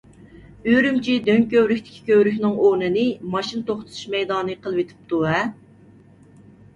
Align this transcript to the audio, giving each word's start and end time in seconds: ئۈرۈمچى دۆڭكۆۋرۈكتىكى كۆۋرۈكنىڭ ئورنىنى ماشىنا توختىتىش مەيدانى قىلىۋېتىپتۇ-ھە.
ئۈرۈمچى 0.69 1.17
دۆڭكۆۋرۈكتىكى 1.25 1.99
كۆۋرۈكنىڭ 2.07 2.55
ئورنىنى 2.63 3.03
ماشىنا 3.33 3.65
توختىتىش 3.67 4.07
مەيدانى 4.15 4.57
قىلىۋېتىپتۇ-ھە. 4.65 5.43